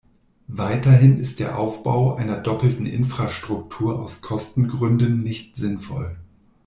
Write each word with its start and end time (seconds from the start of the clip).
Weiterhin 0.47 1.19
ist 1.19 1.39
der 1.39 1.59
Aufbau 1.59 2.15
einer 2.15 2.39
doppelten 2.39 2.87
Infrastruktur 2.87 3.99
aus 3.99 4.23
Kostengründen 4.23 5.17
nicht 5.17 5.55
sinnvoll. 5.57 6.15